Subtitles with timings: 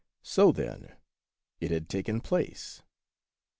[0.23, 0.95] So, then,
[1.59, 2.81] it had taken place